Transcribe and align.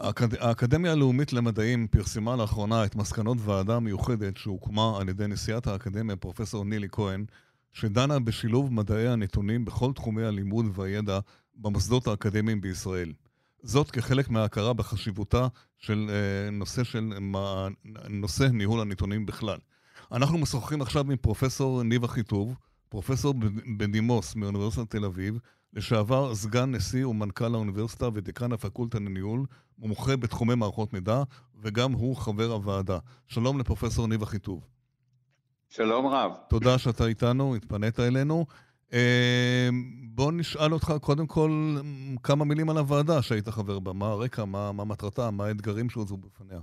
האקד... 0.00 0.34
האקדמיה 0.34 0.92
הלאומית 0.92 1.32
למדעים 1.32 1.86
פרסמה 1.86 2.36
לאחרונה 2.36 2.84
את 2.84 2.96
מסקנות 2.96 3.38
ועדה 3.40 3.80
מיוחדת 3.80 4.36
שהוקמה 4.36 4.98
על 5.00 5.08
ידי 5.08 5.26
נשיאת 5.26 5.66
האקדמיה, 5.66 6.16
פרופסור 6.16 6.64
נילי 6.64 6.88
כהן, 6.92 7.24
שדנה 7.72 8.18
בשילוב 8.18 8.72
מדעי 8.72 9.08
הנתונים 9.08 9.64
בכל 9.64 9.92
תחומי 9.92 10.24
הלימוד 10.24 10.66
והידע 10.74 11.18
במוסדות 11.54 12.06
האקדמיים 12.06 12.60
בישראל. 12.60 13.12
זאת 13.62 13.90
כחלק 13.90 14.30
מההכרה 14.30 14.72
בחשיבותה 14.72 15.46
של 15.78 16.10
אה, 16.10 16.50
נושא, 16.50 16.84
של, 16.84 17.12
מה, 17.20 17.68
נושא 18.08 18.44
ניהול 18.44 18.80
הנתונים 18.80 19.26
בכלל. 19.26 19.58
אנחנו 20.12 20.38
משוחחים 20.38 20.82
עכשיו 20.82 21.10
עם 21.10 21.16
פרופסור 21.16 21.82
ניב 21.82 22.04
אחיטוב, 22.04 22.54
פרופסור 22.88 23.34
בדימוס 23.78 24.36
מאוניברסיטת 24.36 24.90
תל 24.90 25.04
אביב, 25.04 25.38
לשעבר 25.72 26.34
סגן 26.34 26.74
נשיא 26.74 27.06
ומנכ"ל 27.06 27.54
האוניברסיטה 27.54 28.08
ודיקן 28.14 28.52
הפקולטה 28.52 28.98
לניהול, 28.98 29.46
מומחה 29.78 30.16
בתחומי 30.16 30.54
מערכות 30.54 30.92
מידע, 30.92 31.22
וגם 31.62 31.92
הוא 31.92 32.16
חבר 32.16 32.52
הוועדה. 32.52 32.98
שלום 33.28 33.60
לפרופסור 33.60 34.06
ניב 34.06 34.22
אחיטוב. 34.22 34.66
שלום 35.68 36.06
רב. 36.06 36.32
תודה 36.48 36.78
שאתה 36.78 37.06
איתנו, 37.06 37.56
התפנית 37.56 38.00
אלינו. 38.00 38.46
אה, 38.92 39.68
בוא 40.14 40.32
נשאל 40.32 40.72
אותך 40.72 40.92
קודם 41.00 41.26
כל 41.26 41.76
כמה 42.22 42.44
מילים 42.44 42.70
על 42.70 42.78
הוועדה 42.78 43.22
שהיית 43.22 43.48
חבר 43.48 43.78
בה, 43.78 43.92
מה 43.92 44.06
הרקע, 44.06 44.44
מה, 44.44 44.72
מה 44.72 44.84
מטרתה, 44.84 45.30
מה 45.30 45.46
האתגרים 45.46 45.90
שהוצאו 45.90 46.16
בפניה. 46.16 46.60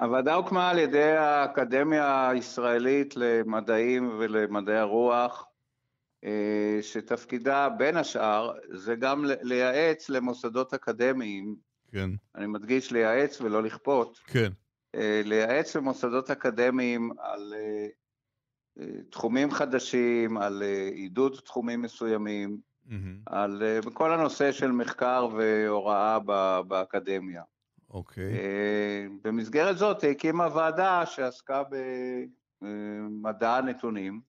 הוועדה 0.00 0.34
הוקמה 0.34 0.70
על 0.70 0.78
ידי 0.78 1.12
האקדמיה 1.12 2.28
הישראלית 2.28 3.14
למדעים 3.16 4.10
ולמדעי 4.18 4.78
הרוח, 4.78 5.44
אה, 6.24 6.30
שתפקידה 6.82 7.68
בין 7.68 7.96
השאר 7.96 8.52
זה 8.68 8.94
גם 8.94 9.24
לייעץ 9.42 10.08
למוסדות 10.08 10.74
אקדמיים, 10.74 11.56
כן. 11.92 12.10
אני 12.34 12.46
מדגיש 12.46 12.92
לייעץ 12.92 13.40
ולא 13.40 13.62
לכפות, 13.62 14.18
כן. 14.26 14.52
אה, 14.94 15.22
לייעץ 15.24 15.76
למוסדות 15.76 16.30
אקדמיים 16.30 17.10
על 17.18 17.54
תחומים 19.10 19.50
חדשים, 19.50 20.38
על 20.38 20.62
אה, 20.62 20.88
עידוד 20.94 21.36
תחומים 21.44 21.82
מסוימים, 21.82 22.58
mm-hmm. 22.86 22.92
על 23.26 23.62
אה, 23.62 23.80
כל 23.94 24.12
הנושא 24.12 24.52
של 24.52 24.72
מחקר 24.72 25.28
והוראה 25.36 26.18
באקדמיה. 26.68 27.42
אוקיי. 27.90 28.24
Okay. 28.24 28.36
אה, 28.36 29.06
במסגרת 29.24 29.78
זאת 29.78 30.04
הקימה 30.10 30.48
ועדה 30.54 31.06
שעסקה 31.06 31.62
במדע 32.62 33.56
הנתונים. 33.56 34.20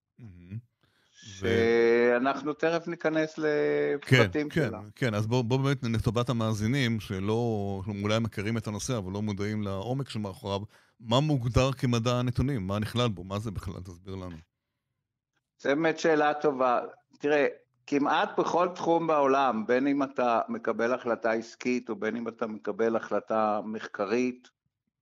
Mm-hmm. 1.44 2.14
שאנחנו 2.14 2.50
ו... 2.50 2.54
תכף 2.54 2.88
ניכנס 2.88 3.38
לפרטים 3.38 4.48
כן, 4.48 4.68
שלה. 4.68 4.78
כן, 4.78 5.06
כן, 5.06 5.14
אז 5.14 5.26
בואו 5.26 5.42
בוא 5.42 5.58
באמת 5.58 5.78
לטובת 5.82 6.28
המאזינים, 6.28 7.00
שלא, 7.00 7.82
אולי 8.02 8.18
מכירים 8.18 8.58
את 8.58 8.66
הנושא, 8.66 8.96
אבל 8.98 9.12
לא 9.12 9.22
מודעים 9.22 9.62
לעומק 9.62 10.08
שמאחוריו, 10.08 10.60
מה 11.00 11.20
מוגדר 11.20 11.72
כמדע 11.72 12.14
הנתונים? 12.14 12.66
מה 12.66 12.78
נכלל 12.78 13.08
בו? 13.08 13.24
מה 13.24 13.38
זה 13.38 13.50
בכלל? 13.50 13.80
תסביר 13.84 14.14
לנו. 14.14 14.36
זו 15.58 15.68
באמת 15.68 15.98
שאלה 15.98 16.34
טובה. 16.34 16.80
תראה, 17.18 17.46
כמעט 17.86 18.38
בכל 18.38 18.68
תחום 18.74 19.06
בעולם, 19.06 19.66
בין 19.66 19.86
אם 19.86 20.02
אתה 20.02 20.40
מקבל 20.48 20.94
החלטה 20.94 21.32
עסקית 21.32 21.88
או 21.88 21.96
בין 21.96 22.16
אם 22.16 22.28
אתה 22.28 22.46
מקבל 22.46 22.96
החלטה 22.96 23.60
מחקרית 23.64 24.48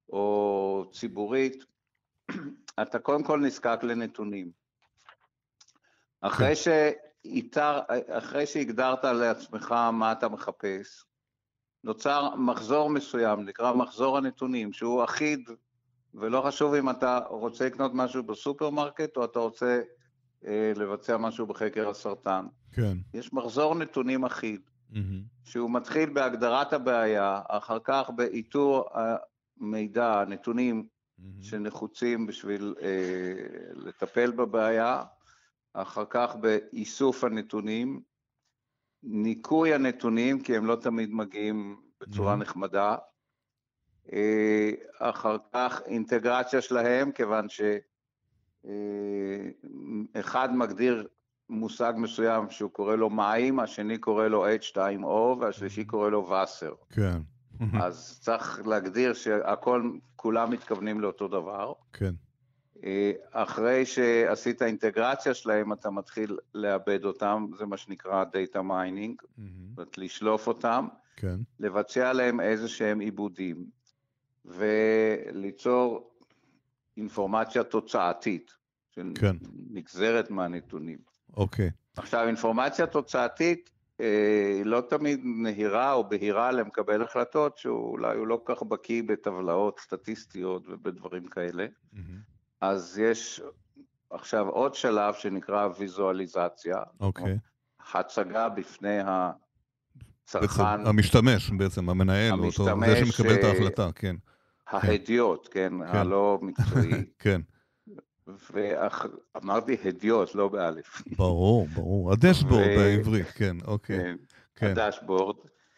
או 0.08 0.90
ציבורית, 0.92 1.64
אתה 2.82 2.98
קודם 2.98 3.22
כל 3.22 3.40
נזקק 3.40 3.78
לנתונים. 3.82 4.61
אחרי, 6.22 6.54
כן. 6.54 6.54
שאיתר, 7.24 7.80
אחרי 8.08 8.46
שהגדרת 8.46 9.04
לעצמך 9.04 9.72
מה 9.92 10.12
אתה 10.12 10.28
מחפש, 10.28 11.04
נוצר 11.84 12.34
מחזור 12.34 12.90
מסוים, 12.90 13.44
נקרא 13.44 13.72
מחזור 13.72 14.18
הנתונים, 14.18 14.72
שהוא 14.72 15.04
אחיד 15.04 15.50
ולא 16.14 16.42
חשוב 16.46 16.74
אם 16.74 16.90
אתה 16.90 17.20
רוצה 17.28 17.66
לקנות 17.66 17.90
משהו 17.94 18.22
בסופרמרקט 18.22 19.16
או 19.16 19.24
אתה 19.24 19.38
רוצה 19.38 19.80
אה, 20.46 20.72
לבצע 20.76 21.16
משהו 21.16 21.46
בחקר 21.46 21.88
הסרטן. 21.88 22.46
כן. 22.72 22.96
יש 23.14 23.32
מחזור 23.32 23.74
נתונים 23.74 24.24
אחיד, 24.24 24.60
mm-hmm. 24.92 24.98
שהוא 25.44 25.70
מתחיל 25.70 26.10
בהגדרת 26.10 26.72
הבעיה, 26.72 27.40
אחר 27.48 27.78
כך 27.84 28.10
באיתור 28.16 28.88
המידע, 28.94 30.20
הנתונים 30.20 30.86
mm-hmm. 30.86 31.22
שנחוצים 31.42 32.26
בשביל 32.26 32.74
אה, 32.82 32.88
לטפל 33.74 34.30
בבעיה, 34.30 35.02
אחר 35.74 36.04
כך 36.10 36.36
באיסוף 36.40 37.24
הנתונים, 37.24 38.00
ניקוי 39.02 39.74
הנתונים, 39.74 40.42
כי 40.42 40.56
הם 40.56 40.66
לא 40.66 40.76
תמיד 40.76 41.12
מגיעים 41.12 41.80
בצורה 42.00 42.34
mm-hmm. 42.34 42.36
נחמדה, 42.36 42.96
אה, 44.12 44.70
אחר 44.98 45.36
כך 45.52 45.82
אינטגרציה 45.86 46.60
שלהם, 46.60 47.12
כיוון 47.12 47.46
שאחד 47.48 48.68
אה, 50.48 50.54
מגדיר 50.56 51.08
מושג 51.48 51.92
מסוים 51.96 52.50
שהוא 52.50 52.70
קורא 52.70 52.96
לו 52.96 53.10
מים, 53.10 53.60
השני 53.60 53.98
קורא 53.98 54.28
לו 54.28 54.46
H2O 54.46 55.06
והשלישי 55.40 55.84
קורא 55.84 56.10
לו 56.10 56.30
וסר. 56.30 56.74
כן. 56.90 57.18
אז 57.82 58.18
צריך 58.20 58.66
להגדיר 58.66 59.14
שהכל, 59.14 59.90
כולם 60.16 60.50
מתכוונים 60.50 61.00
לאותו 61.00 61.28
דבר. 61.28 61.72
כן. 61.92 62.14
אה, 62.84 63.12
אחרי 63.30 63.86
שעשית 63.86 64.62
אינטגרציה 64.62 65.34
שלהם, 65.34 65.72
אתה 65.72 65.90
מתחיל 65.90 66.38
לאבד 66.54 67.04
אותם, 67.04 67.46
זה 67.58 67.66
מה 67.66 67.76
שנקרא 67.76 68.24
Data 68.24 68.58
Mining, 68.58 69.22
זאת 69.22 69.78
אומרת, 69.78 69.98
לשלוף 69.98 70.46
אותם, 70.46 70.86
כן. 71.16 71.36
לבצע 71.60 72.10
עליהם 72.10 72.40
איזה 72.40 72.68
שהם 72.68 73.00
עיבודים. 73.00 73.66
וליצור 74.44 76.10
אינפורמציה 76.96 77.64
תוצאתית, 77.64 78.50
שנגזרת 78.90 80.28
כן. 80.28 80.34
מהנתונים. 80.34 80.98
אוקיי. 81.36 81.70
עכשיו, 81.96 82.26
אינפורמציה 82.26 82.86
תוצאתית 82.86 83.70
אה, 84.00 84.62
לא 84.64 84.80
תמיד 84.80 85.20
נהירה 85.24 85.92
או 85.92 86.08
בהירה 86.08 86.52
למקבל 86.52 87.02
החלטות, 87.02 87.58
שאולי 87.58 88.16
הוא 88.16 88.26
לא 88.26 88.42
כך 88.44 88.62
בקיא 88.62 89.02
בטבלאות 89.02 89.80
סטטיסטיות 89.80 90.62
ובדברים 90.68 91.26
כאלה. 91.26 91.66
Mm-hmm. 91.66 91.98
אז 92.62 92.98
יש 92.98 93.42
עכשיו 94.10 94.48
עוד 94.48 94.74
שלב 94.74 95.14
שנקרא 95.14 95.68
ויזואליזציה. 95.78 96.76
אוקיי. 97.00 97.38
הצגה 97.94 98.48
בפני 98.48 98.98
הצרכן. 99.04 100.46
בעצם, 100.46 100.86
המשתמש 100.86 101.50
בעצם, 101.50 101.88
המנהל, 101.88 102.32
המשתמש, 102.32 102.68
אותו, 102.68 102.80
זה 102.86 103.06
שמקבל 103.06 103.34
את 103.34 103.44
ההחלטה, 103.44 103.88
כן. 103.94 104.16
ההדיוט, 104.66 105.48
כן, 105.50 105.72
כן. 105.92 105.96
הלא 105.96 106.38
מקצועי. 106.42 107.04
כן. 107.18 107.40
ואמרתי 108.52 109.76
הדיוט, 109.84 110.34
לא 110.34 110.48
באלף. 110.48 111.02
ברור, 111.16 111.68
ברור. 111.74 112.12
הדשבורד 112.12 112.66
בעברית, 112.76 113.26
כן, 113.26 113.56
אוקיי. 113.66 113.98
כן, 113.98 114.16
כן. 114.54 114.70
הדשבורד. 114.70 115.36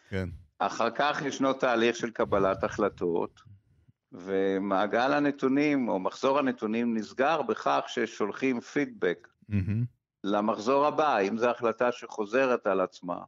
כן. 0.08 0.28
אחר 0.58 0.90
כך 0.90 1.22
ישנו 1.24 1.52
תהליך 1.52 1.96
של 1.96 2.10
קבלת 2.10 2.64
החלטות, 2.64 3.40
ומעגל 4.14 5.12
הנתונים, 5.12 5.88
או 5.88 5.98
מחזור 5.98 6.38
הנתונים, 6.38 6.96
נסגר 6.96 7.42
בכך 7.42 7.80
ששולחים 7.86 8.60
פידבק 8.60 9.28
למחזור 10.24 10.86
הבא, 10.86 11.18
אם 11.18 11.38
זו 11.38 11.50
החלטה 11.50 11.92
שחוזרת 11.92 12.66
על 12.66 12.80
עצמה. 12.80 13.18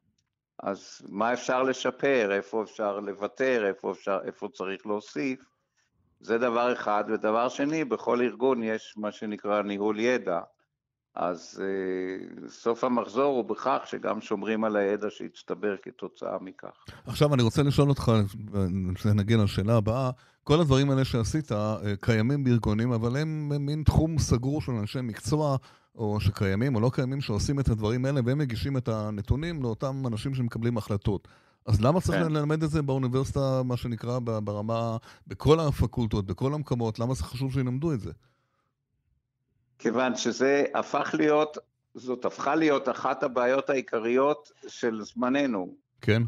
אז 0.63 1.03
מה 1.09 1.33
אפשר 1.33 1.63
לשפר, 1.63 2.33
איפה 2.33 2.63
אפשר 2.63 3.01
לוותר, 3.01 3.67
איפה, 3.67 3.93
אפשר, 3.93 4.19
איפה 4.25 4.49
צריך 4.53 4.87
להוסיף. 4.87 5.41
זה 6.21 6.39
דבר 6.39 6.73
אחד. 6.73 7.05
ודבר 7.09 7.49
שני, 7.49 7.85
בכל 7.85 8.21
ארגון 8.21 8.63
יש 8.63 8.95
מה 8.97 9.13
שנקרא 9.13 9.63
ניהול 9.63 10.01
ידע. 10.01 10.41
אז 11.17 11.63
אה, 11.65 12.49
סוף 12.49 12.85
המחזור 12.85 13.37
הוא 13.37 13.45
בכך 13.45 13.79
שגם 13.85 14.21
שומרים 14.21 14.65
על 14.65 14.77
הידע 14.77 15.07
שהצטבר 15.11 15.77
כתוצאה 15.83 16.39
מכך. 16.41 16.85
עכשיו 17.07 17.35
אני 17.35 17.43
רוצה 17.43 17.63
לשאול 17.63 17.89
אותך, 17.89 18.13
נגיע 19.15 19.37
לשאלה 19.37 19.77
הבאה, 19.77 20.11
כל 20.45 20.61
הדברים 20.61 20.91
האלה 20.91 21.05
שעשית 21.05 21.53
אה, 21.53 21.77
קיימים 22.01 22.45
בארגונים, 22.45 22.93
אבל 22.93 23.17
הם 23.17 23.53
מין 23.67 23.83
תחום 23.83 24.19
סגור 24.19 24.61
של 24.61 24.73
אנשי 24.73 25.01
מקצוע, 25.03 25.57
או 25.95 26.21
שקיימים 26.21 26.75
או 26.75 26.81
לא 26.81 26.91
קיימים, 26.95 27.21
שעושים 27.21 27.61
את 27.61 27.69
הדברים 27.69 28.05
האלה, 28.05 28.21
והם 28.25 28.39
מגישים 28.39 28.77
את 28.77 28.89
הנתונים 28.89 29.63
לאותם 29.63 30.07
אנשים 30.07 30.35
שמקבלים 30.35 30.79
החלטות. 30.79 31.29
אז 31.67 31.81
למה 31.81 32.01
צריך 32.01 32.23
כן. 32.23 32.33
ללמד 32.33 32.63
את 32.63 32.71
זה 32.71 32.83
באוניברסיטה, 32.83 33.63
מה 33.65 33.77
שנקרא, 33.77 34.19
ברמה, 34.19 34.97
בכל 35.27 35.61
הפקולטות, 35.61 36.27
בכל 36.27 36.55
המקומות? 36.55 36.99
למה 36.99 37.15
זה 37.15 37.25
חשוב 37.25 37.53
שילמדו 37.53 37.93
את 37.93 38.01
זה? 38.01 38.11
כיוון 39.79 40.17
שזה 40.17 40.65
הפך 40.75 41.15
להיות, 41.19 41.59
זאת 41.95 42.25
הפכה 42.25 42.55
להיות 42.55 42.89
אחת 42.89 43.23
הבעיות 43.23 43.71
העיקריות 43.71 44.53
של 44.69 45.03
זמננו. 45.03 45.75
כן. 46.01 46.23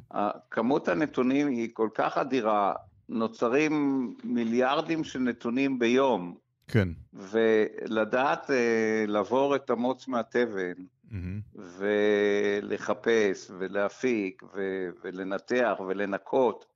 כמות 0.50 0.88
הנתונים 0.88 1.48
היא 1.48 1.68
כל 1.72 1.88
כך 1.94 2.18
אדירה, 2.18 2.72
נוצרים 3.08 4.14
מיליארדים 4.24 5.04
של 5.04 5.18
נתונים 5.18 5.78
ביום. 5.78 6.34
כן. 6.68 6.88
ולדעת 7.12 8.50
אה, 8.50 9.04
לעבור 9.06 9.56
את 9.56 9.70
המוץ 9.70 10.08
מהתבן, 10.08 10.72
mm-hmm. 11.10 11.58
ולחפש, 11.78 13.50
ולהפיק, 13.58 14.42
ו- 14.42 14.88
ולנתח, 15.04 15.80
ולנקות, 15.88 16.66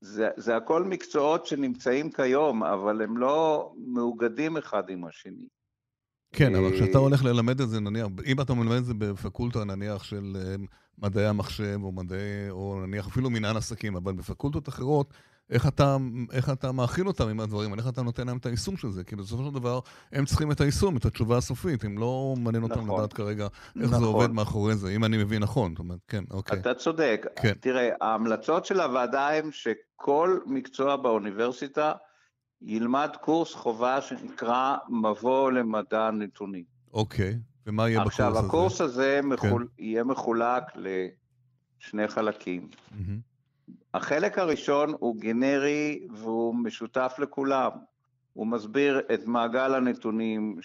זה, 0.00 0.28
זה 0.36 0.56
הכל 0.56 0.84
מקצועות 0.84 1.46
שנמצאים 1.46 2.10
כיום, 2.10 2.64
אבל 2.64 3.02
הם 3.02 3.16
לא 3.16 3.72
מאוגדים 3.86 4.56
אחד 4.56 4.90
עם 4.90 5.04
השני. 5.04 5.48
כן, 6.32 6.54
אבל 6.54 6.72
כשאתה 6.72 6.98
הולך 6.98 7.24
ללמד 7.24 7.60
את 7.60 7.68
זה, 7.68 7.80
נניח, 7.80 8.06
אם 8.26 8.40
אתה 8.40 8.54
מלמד 8.54 8.76
את 8.76 8.84
זה 8.84 8.94
בפקולטה, 8.94 9.64
נניח, 9.64 10.04
של 10.04 10.36
מדעי 10.98 11.26
המחשב, 11.26 11.78
או 11.82 11.92
מדעי, 11.92 12.50
או 12.50 12.80
נניח 12.86 13.06
אפילו 13.06 13.30
מנהל 13.30 13.56
עסקים, 13.56 13.96
אבל 13.96 14.12
בפקולטות 14.12 14.68
אחרות, 14.68 15.14
איך 15.50 15.68
אתה, 15.68 15.96
איך 16.32 16.50
אתה 16.50 16.72
מאכיל 16.72 17.06
אותם 17.06 17.28
עם 17.28 17.40
הדברים, 17.40 17.74
איך 17.74 17.88
אתה 17.88 18.02
נותן 18.02 18.26
להם 18.26 18.36
את 18.36 18.46
היישום 18.46 18.76
של 18.76 18.90
זה, 18.90 19.04
כי 19.04 19.16
בסופו 19.16 19.44
של 19.44 19.54
דבר 19.54 19.80
הם 20.12 20.24
צריכים 20.24 20.52
את 20.52 20.60
היישום, 20.60 20.96
את 20.96 21.04
התשובה 21.04 21.36
הסופית, 21.36 21.84
הם 21.84 21.98
לא 21.98 22.34
מעניין 22.38 22.62
אותם 22.62 22.80
נכון. 22.80 22.98
לדעת 22.98 23.12
כרגע 23.12 23.44
איך 23.44 23.84
נכון. 23.84 23.98
זה 23.98 24.04
עובד 24.04 24.30
מאחורי 24.30 24.74
זה, 24.74 24.90
אם 24.90 25.04
אני 25.04 25.16
מבין 25.16 25.42
נכון, 25.42 25.70
זאת 25.70 25.78
אומרת, 25.78 25.98
כן, 26.08 26.24
אוקיי. 26.30 26.58
אתה 26.58 26.74
צודק. 26.74 27.26
כן. 27.42 27.52
תראה, 27.60 27.88
ההמלצות 28.00 28.66
של 28.66 28.80
הוועדה 28.80 29.28
הן 29.28 29.50
שכל 29.52 30.38
מקצוע 30.46 30.96
באוניברסיטה 30.96 31.92
ילמד 32.64 33.10
קורס 33.20 33.54
חובה 33.54 34.00
שנקרא 34.00 34.76
מבוא 34.88 35.52
למדע 35.52 36.10
נתונים. 36.10 36.64
אוקיי, 36.92 37.38
ומה 37.66 37.88
יהיה 37.88 38.00
בקורס 38.00 38.20
הזה? 38.20 38.28
עכשיו, 38.28 38.46
הקורס 38.46 38.80
הזה 38.80 39.20
מחול... 39.22 39.66
כן. 39.76 39.82
יהיה 39.84 40.04
מחולק 40.04 40.62
לשני 40.76 42.08
חלקים. 42.08 42.68
Mm-hmm. 42.70 43.74
החלק 43.94 44.38
הראשון 44.38 44.94
הוא 44.98 45.16
גנרי 45.16 46.06
והוא 46.14 46.54
משותף 46.54 47.14
לכולם. 47.18 47.70
הוא 48.32 48.46
מסביר 48.46 49.00
את 49.14 49.26
מעגל 49.26 49.74
הנתונים, 49.74 50.58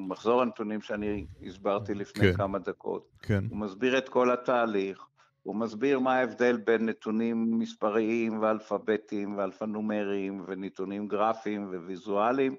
מחזור 0.00 0.42
הנתונים 0.42 0.80
שאני 0.80 1.26
הסברתי 1.46 1.94
לפני 1.94 2.32
כן, 2.32 2.36
כמה 2.36 2.58
דקות. 2.58 3.08
כן. 3.22 3.44
הוא 3.50 3.58
מסביר 3.58 3.98
את 3.98 4.08
כל 4.08 4.32
התהליך, 4.32 5.06
הוא 5.42 5.56
מסביר 5.56 5.98
מה 5.98 6.14
ההבדל 6.14 6.56
בין 6.56 6.86
נתונים 6.88 7.58
מספריים 7.58 8.42
ואלפביתיים 8.42 9.38
ואלפנומריים 9.38 10.44
ונתונים 10.46 11.08
גרפיים 11.08 11.68
וויזואליים. 11.68 12.56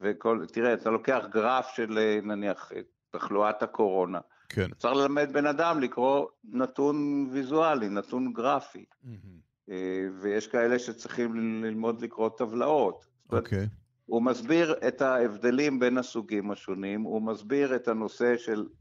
וכל, 0.00 0.44
תראה, 0.52 0.74
אתה 0.74 0.90
לוקח 0.90 1.24
גרף 1.30 1.68
של 1.74 1.98
נניח 2.22 2.72
תחלואת 3.10 3.62
הקורונה. 3.62 4.18
כן. 4.48 4.68
צריך 4.78 4.94
ללמד 4.94 5.32
בן 5.32 5.46
אדם 5.46 5.80
לקרוא 5.80 6.26
נתון 6.44 7.28
ויזואלי, 7.32 7.88
נתון 7.88 8.32
גרפי. 8.32 8.84
Mm-hmm. 9.04 9.72
ויש 10.20 10.46
כאלה 10.46 10.78
שצריכים 10.78 11.64
ללמוד 11.64 12.02
לקרוא 12.02 12.28
טבלאות. 12.28 13.06
אוקיי. 13.32 13.64
Okay. 13.64 13.68
הוא 14.06 14.22
מסביר 14.22 14.74
את 14.88 15.02
ההבדלים 15.02 15.80
בין 15.80 15.98
הסוגים 15.98 16.50
השונים, 16.50 17.02
הוא 17.02 17.22
מסביר 17.22 17.76
את 17.76 17.88
הנושא 17.88 18.36
של 18.36 18.60
אה, 18.60 18.79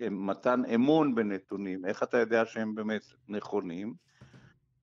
מתן 0.00 0.62
אמון 0.74 1.14
בנתונים, 1.14 1.84
איך 1.86 2.02
אתה 2.02 2.18
יודע 2.18 2.46
שהם 2.46 2.74
באמת 2.74 3.02
נכונים, 3.28 3.94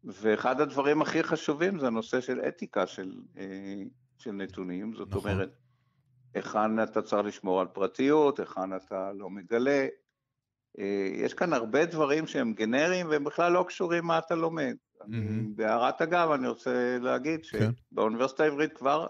ואחד 0.04 0.62
הדברים 0.62 1.02
הכי 1.02 1.24
חשובים 1.24 1.80
זה 1.80 1.88
הנושא 1.88 2.22
של 2.22 2.40
אתיקה 2.48 2.88
של, 2.88 3.14
אה, 3.38 3.84
של 4.18 4.32
נתונים, 4.32 4.94
זאת 4.94 5.08
נכון. 5.08 5.32
אומרת, 5.32 5.56
היכן 6.34 6.84
אתה 6.84 7.02
צריך 7.02 7.28
לשמור 7.28 7.62
על 7.62 7.68
פרטיות, 7.68 8.40
היכן 8.40 8.76
אתה 8.76 9.12
לא 9.14 9.30
מגלה, 9.30 9.88
אה, 10.80 11.10
יש 11.14 11.34
כאן 11.34 11.54
הרבה 11.54 11.86
דברים 11.86 12.28
שהם 12.28 12.54
גנריים 12.54 13.10
והם 13.10 13.24
בכלל 13.24 13.52
לא 13.52 13.66
קשורים 13.68 14.06
מה 14.06 14.18
אתה 14.18 14.36
לומד. 14.36 14.76
Mm-hmm. 15.02 15.06
בהערת 15.56 16.02
אגב, 16.02 16.32
אני 16.32 16.48
רוצה 16.48 16.98
להגיד 17.02 17.46
כן. 17.46 17.70
שבאוניברסיטה 17.92 18.44
העברית 18.44 18.74
כבר 18.74 19.08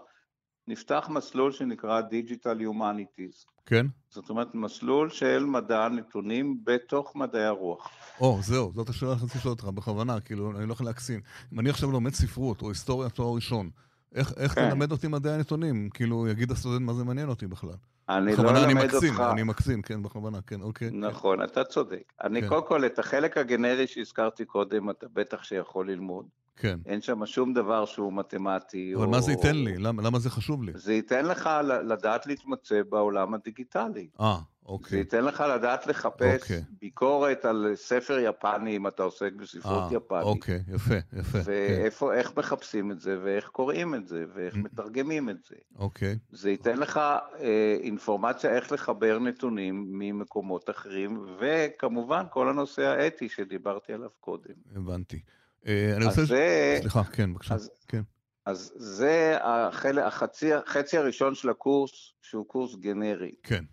נפתח 0.67 1.09
מסלול 1.11 1.51
שנקרא 1.51 2.01
Digital 2.01 2.59
Humanities. 2.61 3.58
כן. 3.69 3.85
זאת 4.09 4.29
אומרת, 4.29 4.55
מסלול 4.55 5.09
של 5.09 5.45
מדע 5.45 5.85
הנתונים 5.85 6.59
בתוך 6.63 7.15
מדעי 7.15 7.45
הרוח. 7.45 7.89
או, 8.21 8.37
oh, 8.39 8.41
זהו, 8.41 8.71
זאת 8.75 8.89
השאלה 8.89 9.11
שאני 9.11 9.23
רוצה 9.23 9.37
לשאול 9.39 9.51
אותך, 9.51 9.65
בכוונה, 9.65 10.19
כאילו, 10.19 10.51
אני 10.57 10.67
לא 10.67 10.73
יכול 10.73 10.85
להקסין. 10.85 11.21
אם 11.53 11.59
אני 11.59 11.69
עכשיו 11.69 11.91
לומד 11.91 12.13
ספרות 12.13 12.61
או 12.61 12.69
היסטוריה 12.69 13.09
תואר 13.09 13.35
ראשון, 13.35 13.69
איך, 14.15 14.33
איך 14.37 14.55
כן. 14.55 14.69
תלמד 14.69 14.91
אותי 14.91 15.07
מדעי 15.07 15.33
הנתונים? 15.33 15.89
כאילו, 15.93 16.27
יגיד 16.27 16.51
הסטודנט 16.51 16.81
מה 16.81 16.93
זה 16.93 17.03
מעניין 17.03 17.29
אותי 17.29 17.47
בכלל. 17.47 17.75
אני 18.09 18.35
לא 18.35 18.49
אלמד 18.49 18.63
אני 18.63 18.73
מקסים, 18.73 19.13
אותך. 19.13 19.23
אני 19.31 19.43
מקסים, 19.43 19.81
כן, 19.81 20.03
בכוונה, 20.03 20.41
כן, 20.47 20.61
אוקיי. 20.61 20.89
נכון, 20.91 21.37
כן. 21.37 21.43
אתה 21.43 21.63
צודק. 21.63 22.13
אני 22.23 22.41
כן. 22.41 22.47
קודם 22.47 22.67
כל, 22.67 22.85
את 22.85 22.99
החלק 22.99 23.37
הגנרי 23.37 23.87
שהזכרתי 23.87 24.45
קודם, 24.45 24.89
אתה 24.89 25.05
בטח 25.13 25.43
שיכול 25.43 25.91
ללמוד. 25.91 26.25
כן. 26.59 26.79
אין 26.85 27.01
שם 27.01 27.25
שום 27.25 27.53
דבר 27.53 27.85
שהוא 27.85 28.13
מתמטי. 28.13 28.95
אבל 28.95 29.05
או... 29.05 29.09
מה 29.09 29.21
זה 29.21 29.31
ייתן 29.31 29.55
לי? 29.55 29.77
למה, 29.77 30.01
למה 30.01 30.19
זה 30.19 30.29
חשוב 30.29 30.63
לי? 30.63 30.71
זה 30.75 30.93
ייתן 30.93 31.25
לך 31.25 31.49
לדעת 31.83 32.27
להתמצא 32.27 32.81
בעולם 32.89 33.33
הדיגיטלי. 33.33 34.07
אה, 34.19 34.37
אוקיי. 34.65 34.89
זה 34.89 34.97
ייתן 34.97 35.23
לך 35.23 35.43
לדעת 35.55 35.87
לחפש 35.87 36.41
אוקיי. 36.41 36.63
ביקורת 36.79 37.45
על 37.45 37.71
ספר 37.75 38.19
יפני, 38.19 38.77
אם 38.77 38.87
אתה 38.87 39.03
עוסק 39.03 39.33
בספרות 39.33 39.91
아, 39.91 39.95
יפנית. 39.95 40.23
אוקיי, 40.23 40.63
יפה, 40.73 40.95
יפה. 41.19 41.37
ואיפה, 41.45 42.09
כן. 42.11 42.17
איך 42.17 42.37
מחפשים 42.37 42.91
את 42.91 42.99
זה, 42.99 43.19
ואיך 43.23 43.47
קוראים 43.47 43.95
את 43.95 44.07
זה, 44.07 44.25
ואיך 44.33 44.55
מתרגמים 44.55 45.29
את 45.29 45.43
זה. 45.49 45.55
אוקיי. 45.75 46.17
זה 46.31 46.49
ייתן 46.51 46.77
לך 46.77 46.97
אה, 46.97 47.77
אינפורמציה 47.81 48.55
איך 48.55 48.71
לחבר 48.71 49.19
נתונים 49.19 49.85
ממקומות 49.91 50.69
אחרים, 50.69 51.25
וכמובן 51.39 52.23
כל 52.29 52.49
הנושא 52.49 52.81
האתי 52.81 53.29
שדיברתי 53.29 53.93
עליו 53.93 54.09
קודם. 54.19 54.53
הבנתי. 54.75 55.19
אה, 55.67 55.93
אני 55.95 56.05
רוצה... 56.05 56.25
זה... 56.25 56.77
סליחה, 56.81 57.03
כן, 57.03 57.33
בבקשה. 57.33 57.53
אז, 57.53 57.69
כן. 57.87 58.01
אז 58.45 58.73
זה 58.75 59.37
החל, 59.41 59.99
החצי, 59.99 60.53
החצי 60.53 60.97
הראשון 60.97 61.35
של 61.35 61.49
הקורס, 61.49 62.13
שהוא 62.21 62.45
קורס 62.47 62.75
גנרי. 62.75 63.31
כן. 63.43 63.63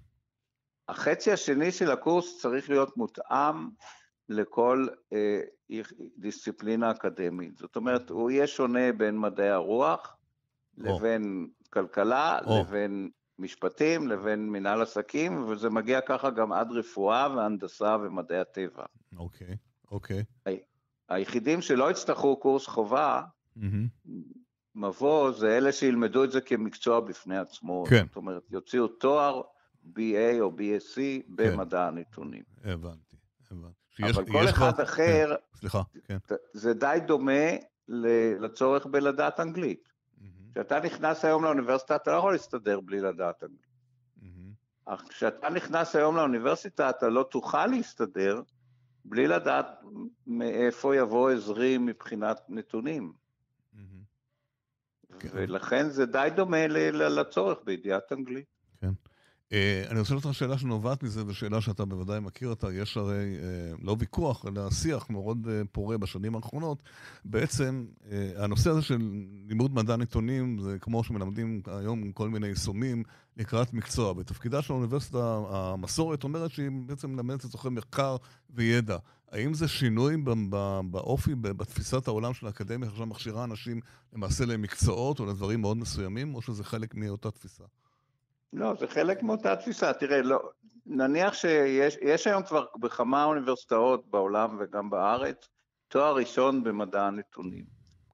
החצי 0.88 1.33
השני 1.33 1.73
של 1.73 1.91
הקורס 1.91 2.38
צריך 2.41 2.71
להיות 2.71 2.97
מותאם 2.97 3.69
לכל 4.29 4.87
אה, 5.12 5.41
דיסציפלינה 6.19 6.91
אקדמית. 6.91 7.59
זאת 7.59 7.77
אומרת, 7.77 8.11
הוא 8.11 8.31
יהיה 8.31 8.47
שונה 8.47 8.93
בין 8.93 9.19
מדעי 9.19 9.50
הרוח 9.50 10.17
לבין 10.79 11.49
או. 11.49 11.71
כלכלה, 11.71 12.39
או. 12.47 12.61
לבין 12.61 13.11
משפטים, 13.39 14.09
לבין 14.09 14.49
מנהל 14.49 14.82
עסקים, 14.82 15.44
וזה 15.44 15.71
מגיע 15.71 16.00
ככה 16.00 16.31
גם 16.31 16.53
עד 16.53 16.73
רפואה 16.73 17.37
והנדסה 17.37 17.97
ומדעי 18.03 18.39
הטבע. 18.39 18.85
אוקיי, 19.17 19.56
אוקיי. 19.91 20.23
היחידים 21.08 21.62
שלא 21.62 21.91
יצטרכו 21.91 22.37
קורס 22.37 22.67
חובה, 22.67 23.23
mm-hmm. 23.58 24.11
מבוא, 24.75 25.32
זה 25.32 25.56
אלה 25.56 25.73
שילמדו 25.73 26.25
את 26.25 26.32
זה 26.32 26.41
כמקצוע 26.41 27.00
בפני 27.00 27.38
עצמו. 27.38 27.85
כן. 27.88 28.06
זאת 28.06 28.17
אומרת, 28.17 28.43
יוציאו 28.50 28.88
תואר 28.88 29.43
BA 29.87 30.41
או 30.41 30.50
BSc 30.50 30.94
כן. 30.97 31.20
במדע 31.37 31.87
הנתונים. 31.87 32.43
הבנתי, 32.64 33.17
הבנתי. 33.50 34.03
אבל 34.03 34.32
כל 34.32 34.49
אחד 34.49 34.73
כבר... 34.75 34.85
אחר, 34.85 35.29
כן. 35.29 35.58
סליחה, 35.58 35.82
כן. 36.05 36.19
זה 36.53 36.75
די 36.75 36.99
דומה 37.06 37.50
לצורך 38.41 38.87
בלדעת 38.87 39.41
אנגלית. 39.41 39.89
כשאתה 40.53 40.81
נכנס 40.81 41.25
היום 41.25 41.44
לאוניברסיטה, 41.44 41.96
אתה 41.96 42.10
לא 42.10 42.17
יכול 42.17 42.32
להסתדר 42.32 42.81
בלי 42.81 43.01
לדעת 43.01 43.43
אנגלית. 43.43 43.67
אך 44.86 45.03
כשאתה 45.08 45.51
נכנס 45.51 45.96
היום 45.96 46.17
לאוניברסיטה, 46.17 46.91
אתה 46.91 47.08
לא 47.08 47.29
תוכל 47.31 47.67
להסתדר 47.67 48.43
בלי 49.08 49.27
לדעת 49.27 49.67
מאיפה 50.27 50.96
יבוא 50.96 51.31
עזרי 51.31 51.79
מבחינת 51.79 52.41
נתונים. 52.48 53.13
כן. 55.19 55.29
ולכן 55.32 55.89
זה 55.89 56.06
די 56.06 56.29
דומה 56.36 56.67
לצורך 56.67 57.58
בידיעת 57.65 58.13
אנגלית. 58.13 58.56
אה, 59.53 59.84
אני 59.91 60.00
רוצה 60.00 60.15
לשאול 60.15 60.20
אותך 60.24 60.38
שאלה 60.38 60.58
שנובעת 60.58 61.03
מזה, 61.03 61.26
ושאלה 61.26 61.60
שאתה 61.60 61.84
בוודאי 61.84 62.20
מכיר 62.20 62.48
אותה, 62.48 62.72
יש 62.72 62.96
הרי 62.96 63.15
אה, 63.15 63.74
לא 63.82 63.96
ויכוח, 63.98 64.44
אלא 64.46 64.70
שיח 64.70 65.10
מאוד 65.10 65.48
אה, 65.50 65.62
פורה 65.72 65.98
בשנים 65.98 66.34
האחרונות. 66.34 66.82
בעצם 67.24 67.86
הנושא 68.36 68.70
הזה 68.70 68.82
של 68.82 68.98
לימוד 69.48 69.74
מדע 69.74 69.96
נתונים, 69.96 70.58
זה 70.58 70.79
כמו 70.81 71.05
שמלמדים 71.05 71.62
היום 71.67 72.12
כל 72.12 72.29
מיני 72.29 72.46
יישומים 72.46 73.03
לקראת 73.36 73.72
מקצוע. 73.72 74.12
בתפקידה 74.12 74.62
של 74.62 74.72
האוניברסיטה, 74.72 75.38
המסורת 75.50 76.24
אומרת 76.24 76.50
שהיא 76.50 76.70
בעצם 76.86 77.10
מלמדת 77.10 77.44
לצורכי 77.44 77.69
מחקר 77.69 78.17
וידע. 78.50 78.96
האם 79.32 79.55
זה 79.55 79.69
שינוי 79.69 80.17
באופי, 80.91 81.34
בתפיסת 81.34 82.08
העולם 82.08 82.34
של 82.34 82.46
האקדמיה, 82.46 82.88
עכשיו 82.88 83.06
מכשירה 83.06 83.44
אנשים 83.44 83.81
למעשה 84.12 84.44
למקצועות 84.44 85.20
או 85.20 85.26
לדברים 85.26 85.60
מאוד 85.60 85.76
מסוימים, 85.76 86.34
או 86.34 86.43
שזה 86.43 86.65
חלק 86.65 86.94
מאותה 86.94 87.31
תפיסה? 87.31 87.65
לא, 88.53 88.74
זה 88.81 88.86
חלק 88.86 89.22
מאותה 89.22 89.56
תפיסה. 89.56 89.93
תראה, 89.93 90.22
לא, 90.22 90.50
נניח 90.86 91.34
שיש 91.34 92.26
היום 92.26 92.43
כבר 92.43 92.65
בכמה 92.81 93.24
אוניברסיטאות 93.24 94.10
בעולם 94.10 94.56
וגם 94.60 94.91
בארץ, 94.91 95.48
תואר 95.88 96.15
ראשון 96.15 96.65
במדע 96.65 97.03
הנתונים. 97.06 97.65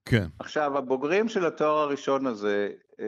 כן. 0.05 0.27
עכשיו, 0.39 0.79
הבוגרים 0.79 1.29
של 1.29 1.47
התואר 1.47 1.79
הראשון 1.79 2.27
הזה 2.27 2.71
אה, 3.01 3.07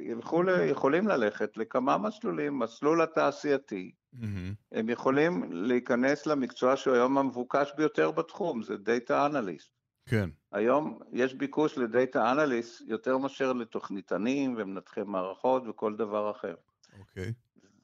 ילכו, 0.00 0.42
ל, 0.42 0.48
יכולים 0.60 1.08
ללכת 1.08 1.56
לכמה 1.56 1.98
מסלולים, 1.98 2.58
מסלול 2.58 3.02
התעשייתי. 3.02 3.92
Mm-hmm. 4.14 4.54
הם 4.72 4.88
יכולים 4.88 5.44
להיכנס 5.52 6.26
למקצוע 6.26 6.76
שהוא 6.76 6.94
היום 6.94 7.18
המבוקש 7.18 7.72
ביותר 7.76 8.10
בתחום, 8.10 8.62
זה 8.62 8.74
Data 8.74 9.10
Analyst. 9.10 9.77
כן. 10.08 10.30
היום 10.52 10.98
יש 11.12 11.34
ביקוש 11.34 11.78
לדאטה 11.78 12.32
אנליסט 12.32 12.82
יותר 12.86 13.18
מאשר 13.18 13.52
לתוכניתנים 13.52 14.54
ומנתחי 14.58 15.02
מערכות 15.06 15.62
וכל 15.68 15.96
דבר 15.96 16.30
אחר. 16.30 16.54
אוקיי. 16.98 17.32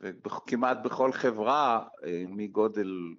וכמעט 0.00 0.78
בכל 0.84 1.12
חברה 1.12 1.84
אה, 2.04 2.24
מגודל 2.28 3.14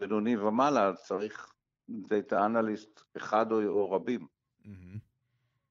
בינוני 0.00 0.36
ומעלה 0.36 0.92
צריך 0.94 1.52
דאטה 1.88 2.46
אנליסט 2.46 3.00
אחד 3.16 3.52
או, 3.52 3.62
או 3.62 3.90
רבים. 3.90 4.26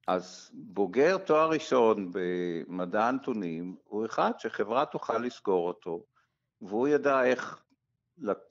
אז 0.08 0.52
בוגר 0.54 1.18
תואר 1.18 1.50
ראשון 1.50 2.12
במדע 2.14 3.08
הנתונים 3.08 3.76
הוא 3.84 4.06
אחד 4.06 4.32
שחברה 4.38 4.86
תוכל 4.86 5.18
לסגור 5.18 5.68
אותו, 5.68 6.06
והוא 6.62 6.88
ידע 6.88 7.24
איך 7.24 7.64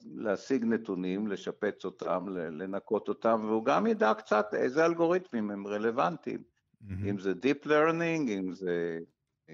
להשיג 0.03 0.63
נתונים, 0.63 1.27
לשפץ 1.27 1.85
אותם, 1.85 2.25
לנקות 2.29 3.09
אותם, 3.09 3.41
והוא 3.45 3.65
גם 3.65 3.87
ידע 3.87 4.13
קצת 4.13 4.53
איזה 4.53 4.85
אלגוריתמים 4.85 5.51
הם 5.51 5.67
רלוונטיים, 5.67 6.39
mm-hmm. 6.39 7.09
אם 7.09 7.19
זה 7.19 7.31
Deep 7.31 7.65
Learning, 7.65 8.29
אם 8.29 8.53
זה 8.53 8.99
uh, 9.47 9.51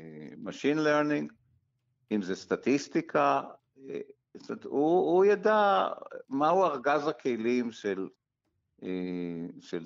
Machine 0.48 0.78
Learning, 0.78 1.34
אם 2.12 2.22
זה 2.22 2.36
סטטיסטיקה, 2.36 3.42
אה, 3.90 4.00
זאת, 4.38 4.64
הוא, 4.64 5.14
הוא 5.14 5.26
ידע 5.26 5.88
מהו 6.30 6.64
ארגז 6.64 7.08
הכלים 7.08 7.72
של, 7.72 8.08
uh, 8.82 8.86
של, 9.60 9.86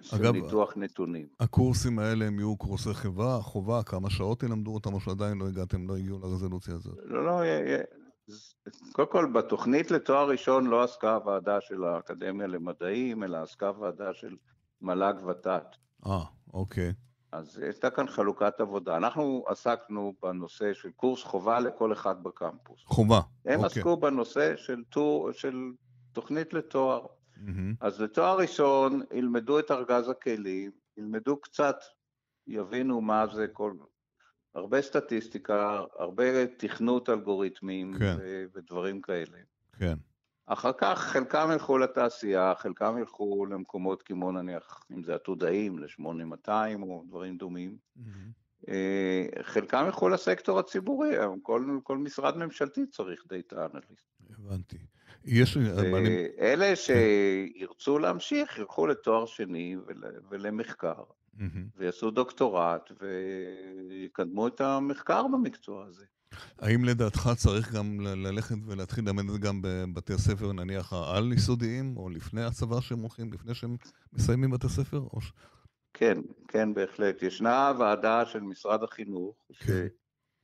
של 0.00 0.16
אגב, 0.16 0.32
ניתוח 0.32 0.76
נתונים. 0.76 1.26
הקורסים 1.40 1.98
האלה 1.98 2.24
הם 2.24 2.38
יהיו 2.38 2.56
קורסי 2.56 2.94
חברה, 2.94 3.42
חובה, 3.42 3.82
כמה 3.82 4.10
שעות 4.10 4.42
ילמדו 4.42 4.74
אותם, 4.74 4.94
או 4.94 5.00
שעדיין 5.00 5.38
לא 5.38 5.48
הגעתם, 5.48 5.88
לא 5.88 5.96
הגיעו 5.96 6.18
לרזולוציה 6.18 6.74
הזאת? 6.74 6.98
לא, 7.04 7.24
לא, 7.24 7.42
קודם 8.92 9.08
כל, 9.10 9.26
בתוכנית 9.32 9.90
לתואר 9.90 10.28
ראשון 10.28 10.66
לא 10.66 10.84
עסקה 10.84 11.14
הוועדה 11.14 11.60
של 11.60 11.84
האקדמיה 11.84 12.46
למדעים, 12.46 13.24
אלא 13.24 13.38
עסקה 13.38 13.70
ועדה 13.78 14.14
של 14.14 14.36
מל"ג 14.82 15.14
ות"ת. 15.26 15.76
אה, 16.06 16.24
אוקיי. 16.54 16.92
אז 17.32 17.58
הייתה 17.58 17.90
כאן 17.90 18.06
חלוקת 18.06 18.60
עבודה. 18.60 18.96
אנחנו 18.96 19.44
עסקנו 19.48 20.14
בנושא 20.22 20.72
של 20.74 20.90
קורס 20.90 21.22
חובה 21.22 21.60
לכל 21.60 21.92
אחד 21.92 22.22
בקמפוס. 22.22 22.82
חובה, 22.84 23.20
הם 23.44 23.64
אוקיי. 23.64 23.66
עסקו 23.66 23.96
בנושא 23.96 24.56
של, 24.56 24.84
טור, 24.88 25.32
של 25.32 25.72
תוכנית 26.12 26.52
לתואר. 26.52 27.06
Mm-hmm. 27.36 27.76
אז 27.80 28.00
לתואר 28.00 28.38
ראשון 28.38 29.02
ילמדו 29.12 29.58
את 29.58 29.70
ארגז 29.70 30.08
הכלים, 30.08 30.70
ילמדו 30.96 31.40
קצת, 31.40 31.76
יבינו 32.46 33.00
מה 33.00 33.26
זה 33.26 33.46
כל 33.52 33.72
הרבה 34.54 34.82
סטטיסטיקה, 34.82 35.80
הרבה 35.98 36.46
תכנות 36.46 37.08
אלגוריתמים 37.08 37.94
כן. 37.98 38.16
ו- 38.18 38.44
ודברים 38.54 39.00
כאלה. 39.00 39.38
כן. 39.78 39.94
אחר 40.46 40.72
כך 40.78 40.98
חלקם 40.98 41.48
ילכו 41.52 41.78
לתעשייה, 41.78 42.52
חלקם 42.58 42.98
ילכו 42.98 43.46
למקומות 43.46 44.02
כמו 44.02 44.32
נניח, 44.32 44.84
אם 44.92 45.02
זה 45.02 45.14
עתודאים, 45.14 45.78
ל-8200 45.78 46.82
או 46.82 47.04
דברים 47.08 47.36
דומים. 47.36 47.76
Mm-hmm. 47.98 48.70
חלקם 49.42 49.84
ילכו 49.86 50.08
לסקטור 50.08 50.58
הציבורי, 50.58 51.16
כל, 51.42 51.78
כל 51.82 51.98
משרד 51.98 52.36
ממשלתי 52.36 52.86
צריך 52.86 53.24
דאטה 53.28 53.66
אנליסט. 53.66 54.10
הבנתי. 54.30 54.78
יש... 55.24 55.56
אלה 56.38 56.66
כן. 56.66 56.74
שירצו 56.74 57.98
להמשיך 57.98 58.58
ילכו 58.58 58.86
לתואר 58.86 59.26
שני 59.26 59.76
ול, 59.86 60.04
ולמחקר. 60.30 61.02
ויעשו 61.76 62.10
דוקטורט 62.10 62.92
ויקדמו 63.00 64.48
את 64.48 64.60
המחקר 64.60 65.26
במקצוע 65.32 65.84
הזה. 65.84 66.04
האם 66.58 66.84
לדעתך 66.84 67.30
צריך 67.36 67.72
גם 67.74 68.00
ללכת 68.00 68.56
ולהתחיל 68.66 69.04
ללמד 69.04 69.24
את 69.24 69.30
זה 69.30 69.38
גם 69.38 69.62
בבתי 69.62 70.12
הספר, 70.12 70.52
נניח 70.52 70.92
העל-יסודיים, 70.92 71.96
או 71.96 72.08
לפני 72.08 72.42
הצבא 72.44 72.80
שהם 72.80 72.98
הולכים, 72.98 73.32
לפני 73.32 73.54
שהם 73.54 73.76
מסיימים 74.12 74.50
בתי 74.50 74.68
ספר? 74.68 74.98
או... 74.98 75.18
כן, 75.94 76.18
כן, 76.48 76.74
בהחלט. 76.74 77.22
ישנה 77.22 77.72
ועדה 77.78 78.26
של 78.26 78.40
משרד 78.40 78.82
החינוך, 78.82 79.34
כן. 79.58 79.86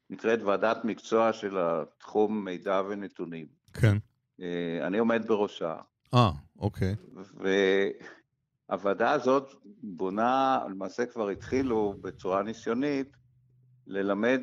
שנקראת 0.08 0.42
ועדת 0.42 0.84
מקצוע 0.84 1.32
של 1.32 1.58
התחום 1.58 2.44
מידע 2.44 2.82
ונתונים. 2.88 3.46
כן. 3.72 3.96
אה, 4.40 4.86
אני 4.86 4.98
עומד 4.98 5.26
בראשה. 5.26 5.76
אה, 6.14 6.30
אוקיי. 6.58 6.94
הוועדה 8.70 9.10
הזאת 9.10 9.54
בונה, 9.82 10.58
למעשה 10.70 11.06
כבר 11.06 11.28
התחילו 11.28 11.94
בצורה 12.00 12.42
ניסיונית, 12.42 13.16
ללמד 13.86 14.40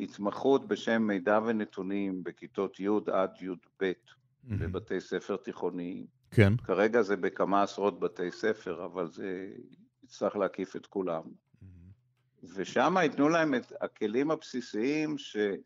התמחות 0.00 0.68
בשם 0.68 1.02
מידע 1.02 1.40
ונתונים 1.46 2.24
בכיתות 2.24 2.80
י' 2.80 2.88
עד 3.12 3.30
י"ב 3.40 3.84
mm-hmm. 3.84 4.54
בבתי 4.58 5.00
ספר 5.00 5.36
תיכוניים. 5.36 6.06
כן. 6.30 6.56
כרגע 6.56 7.02
זה 7.02 7.16
בכמה 7.16 7.62
עשרות 7.62 8.00
בתי 8.00 8.30
ספר, 8.30 8.84
אבל 8.84 9.08
זה 9.08 9.48
יצטרך 10.04 10.36
להקיף 10.36 10.76
את 10.76 10.86
כולם. 10.86 11.22
Mm-hmm. 11.22 12.46
ושם 12.54 12.94
ייתנו 13.02 13.28
להם 13.28 13.54
את 13.54 13.72
הכלים 13.80 14.30
הבסיסיים 14.30 15.18
שא', 15.18 15.56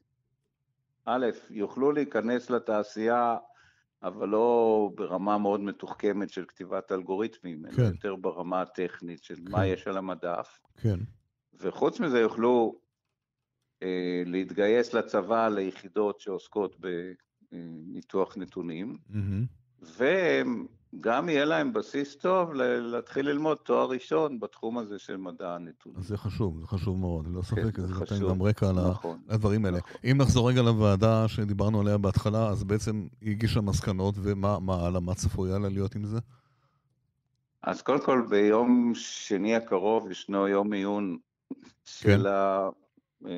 יוכלו 1.50 1.92
להיכנס 1.92 2.50
לתעשייה 2.50 3.36
אבל 4.02 4.28
לא 4.28 4.90
ברמה 4.94 5.38
מאוד 5.38 5.60
מתוחכמת 5.60 6.30
של 6.30 6.44
כתיבת 6.48 6.92
אלגוריתמים, 6.92 7.62
כן. 7.62 7.82
אלא 7.82 7.88
יותר 7.88 8.16
ברמה 8.16 8.60
הטכנית 8.60 9.22
של 9.22 9.34
כן. 9.34 9.50
מה 9.50 9.66
יש 9.66 9.86
על 9.86 9.96
המדף. 9.96 10.58
כן. 10.76 10.98
וחוץ 11.54 12.00
מזה 12.00 12.20
יוכלו 12.20 12.80
אה, 13.82 14.22
להתגייס 14.26 14.94
לצבא 14.94 15.48
ליחידות 15.48 16.20
שעוסקות 16.20 16.76
בניתוח 17.52 18.36
נתונים, 18.36 18.98
mm-hmm. 19.10 19.84
וגם 20.94 21.28
יהיה 21.28 21.44
להם 21.44 21.72
בסיס 21.72 22.16
טוב 22.16 22.52
להתחיל 22.54 23.28
ללמוד 23.28 23.56
תואר 23.56 23.88
ראשון 23.88 24.40
בתחום 24.40 24.78
הזה 24.78 24.98
של 24.98 25.16
מדע 25.16 25.54
הנתונים. 25.54 26.02
זה 26.02 26.16
חשוב, 26.16 26.60
זה 26.60 26.66
חשוב 26.66 26.98
מאוד, 26.98 27.26
ללא 27.26 27.42
ספק, 27.42 27.76
כן, 27.76 27.86
זה 27.86 27.94
נותן 27.94 28.28
גם 28.28 28.42
רקע 28.42 28.72
נכון, 28.72 29.18
לדברים 29.28 29.64
האלה. 29.64 29.78
נכון. 29.78 29.90
אם 30.04 30.16
נחזור 30.18 30.48
רגע 30.48 30.62
לוועדה 30.62 31.28
שדיברנו 31.28 31.80
עליה 31.80 31.98
בהתחלה, 31.98 32.48
אז 32.48 32.64
בעצם 32.64 33.06
היא 33.20 33.30
הגישה 33.30 33.60
מסקנות, 33.60 34.14
ומה 34.18 34.86
הלאה, 34.86 35.00
מה 35.00 35.14
צפוי 35.14 35.52
הלאה 35.52 35.68
להיות 35.68 35.94
עם 35.94 36.04
זה? 36.04 36.18
אז 37.62 37.82
קודם 37.82 38.04
כל, 38.04 38.26
ביום 38.30 38.92
שני 38.94 39.56
הקרוב 39.56 40.10
ישנו 40.10 40.48
יום 40.48 40.72
עיון 40.72 41.18
של 41.84 42.26
כן. 43.24 43.28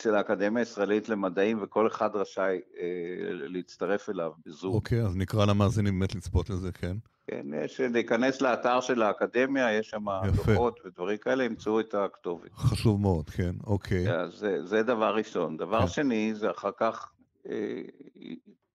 של 0.00 0.14
האקדמיה 0.14 0.60
הישראלית 0.60 1.08
למדעים, 1.08 1.62
וכל 1.62 1.86
אחד 1.86 2.16
רשאי 2.16 2.60
אה, 2.78 2.86
להצטרף 3.30 4.10
אליו 4.10 4.32
בזום. 4.46 4.74
אוקיי, 4.74 5.02
אז 5.02 5.16
נקרא 5.16 5.46
למאזינים 5.46 5.98
באמת 5.98 6.14
לצפות 6.14 6.50
לזה, 6.50 6.72
כן? 6.72 6.96
כן, 7.26 7.46
יש 7.64 7.80
להיכנס 7.80 8.40
לאתר 8.40 8.80
של 8.80 9.02
האקדמיה, 9.02 9.72
יש 9.78 9.90
שם 9.90 10.04
דוחות 10.36 10.80
ודברים 10.84 11.18
כאלה, 11.18 11.44
ימצאו 11.44 11.80
את 11.80 11.94
הכתובת. 11.94 12.52
חשוב 12.54 13.00
מאוד, 13.00 13.30
כן, 13.30 13.54
אוקיי. 13.66 14.04
זה, 14.28 14.66
זה 14.66 14.82
דבר 14.82 15.14
ראשון. 15.14 15.56
דבר 15.56 15.80
כן. 15.80 15.86
שני, 15.86 16.34
זה 16.34 16.50
אחר 16.50 16.70
כך 16.76 17.12
אה, 17.48 17.82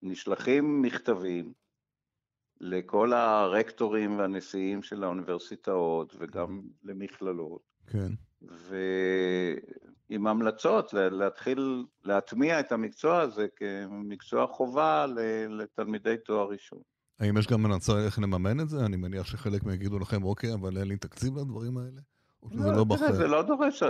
נשלחים 0.04 0.82
מכתבים 0.82 1.54
לכל 2.62 3.14
הרקטורים 3.14 4.20
והנשיאים 4.20 4.84
של 4.84 5.04
האוניברסיטאות 5.04 6.16
וגם 6.20 6.62
למכללות. 6.84 7.75
כן. 7.88 8.12
ועם 10.10 10.28
המלצות 10.28 10.94
להתחיל 10.94 11.86
להטמיע 12.04 12.60
את 12.60 12.72
המקצוע 12.72 13.20
הזה 13.20 13.48
כמקצוע 13.56 14.48
חובה 14.48 15.06
לתלמידי 15.50 16.16
תואר 16.26 16.50
ראשון. 16.50 16.80
האם 17.20 17.38
יש 17.38 17.48
גם 17.48 17.64
מנצר 17.64 18.06
איך 18.06 18.20
לממן 18.20 18.60
את 18.60 18.70
זה? 18.70 18.86
אני 18.86 18.98
מניח 18.98 19.26
שחלק 19.26 19.62
יגידו 19.74 20.00
לכם, 20.00 20.24
אוקיי, 20.24 20.54
אבל 20.54 20.78
אין 20.78 20.88
לי 20.88 20.98
תקציב 20.98 21.38
לדברים 21.38 21.78
האלה? 21.78 22.02
או 22.44 22.50
שזה 22.50 22.72
לא, 22.72 22.76
לא 22.76 22.84
בחר? 22.84 23.14
זה 23.14 23.28
לא 23.28 23.42
דורש, 23.42 23.84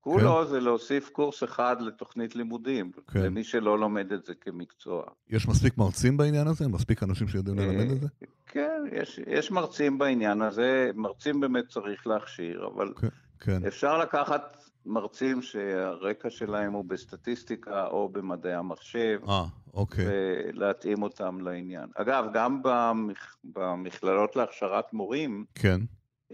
כולו 0.00 0.42
כן? 0.44 0.50
זה 0.50 0.60
להוסיף 0.60 1.08
קורס 1.08 1.44
אחד 1.44 1.76
לתוכנית 1.80 2.36
לימודים, 2.36 2.90
כן. 3.12 3.22
למי 3.22 3.44
שלא 3.44 3.78
לומד 3.78 4.12
את 4.12 4.24
זה 4.24 4.34
כמקצוע. 4.34 5.04
יש 5.28 5.48
מספיק 5.48 5.78
מרצים 5.78 6.16
בעניין 6.16 6.46
הזה? 6.46 6.68
מספיק 6.68 7.02
אנשים 7.02 7.28
שיודעים 7.28 7.58
ללמד 7.58 7.90
את 7.90 8.00
זה? 8.00 8.06
כן, 8.46 8.82
יש, 8.92 9.20
יש 9.26 9.50
מרצים 9.50 9.98
בעניין 9.98 10.42
הזה, 10.42 10.90
מרצים 10.94 11.40
באמת 11.40 11.64
צריך 11.68 12.06
להכשיר, 12.06 12.68
אבל 12.74 12.92
כן, 13.00 13.08
כן. 13.40 13.66
אפשר 13.66 13.98
לקחת 13.98 14.56
מרצים 14.86 15.42
שהרקע 15.42 16.30
שלהם 16.30 16.72
הוא 16.72 16.84
בסטטיסטיקה 16.84 17.86
או 17.86 18.08
במדעי 18.08 18.54
המחשב, 18.54 19.20
아, 19.24 19.30
אה, 19.30 19.44
אוקיי. 19.74 20.04
ולהתאים 20.08 21.02
אותם 21.02 21.40
לעניין. 21.40 21.88
אגב, 21.94 22.24
גם 22.32 22.62
במכ... 22.62 23.36
במכללות 23.44 24.36
להכשרת 24.36 24.92
מורים, 24.92 25.44
כן. 25.54 25.80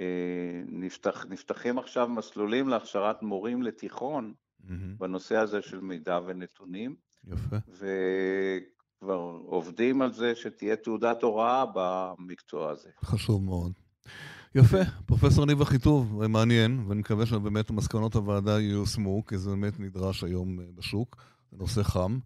אה, 0.01 0.63
נפתח, 0.67 1.27
נפתחים 1.29 1.79
עכשיו 1.79 2.09
מסלולים 2.09 2.69
להכשרת 2.69 3.23
מורים 3.23 3.63
לתיכון 3.63 4.33
mm-hmm. 4.63 4.73
בנושא 4.99 5.37
הזה 5.37 5.63
של 5.63 5.81
מידע 5.81 6.19
ונתונים. 6.27 6.97
יפה. 7.27 7.57
וכבר 7.69 9.39
עובדים 9.47 10.03
על 10.03 10.13
זה 10.13 10.35
שתהיה 10.35 10.77
תעודת 10.77 11.23
הוראה 11.23 11.65
במקצוע 11.75 12.71
הזה. 12.71 12.91
חשוב 13.05 13.43
מאוד. 13.43 13.73
יפה, 14.55 14.79
פרופסור 15.07 15.45
ניב 15.45 15.61
אחיטוב, 15.61 16.27
מעניין, 16.29 16.85
ואני 16.89 17.01
מקווה 17.01 17.27
שבאמת 17.27 17.71
מסקנות 17.71 18.15
הוועדה 18.15 18.61
ייושמו, 18.61 19.27
כי 19.27 19.39
זה 19.39 19.51
באמת 19.51 19.81
נדרש 19.81 20.25
היום 20.25 20.61
אה, 20.61 20.65
בשוק, 20.75 21.17
זה 21.53 21.57
נושא 21.59 21.83
חם, 21.83 22.19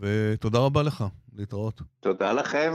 ותודה 0.00 0.58
רבה 0.58 0.82
לך, 0.82 1.04
להתראות. 1.32 1.82
תודה 2.00 2.32
לכם 2.32 2.72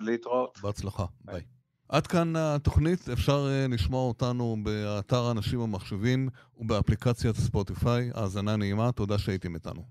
ולהתראות. 0.00 0.58
בהצלחה, 0.62 1.04
ביי. 1.24 1.42
עד 1.88 2.06
כאן 2.06 2.36
התוכנית, 2.36 3.08
אפשר 3.08 3.46
uh, 3.46 3.72
לשמוע 3.72 4.02
אותנו 4.02 4.56
באתר 4.62 5.30
אנשים 5.30 5.60
ומחשבים 5.60 6.28
ובאפליקציית 6.58 7.36
ספוטיפיי. 7.36 8.10
האזנה 8.14 8.56
נעימה, 8.56 8.92
תודה 8.92 9.18
שהייתם 9.18 9.54
איתנו. 9.54 9.82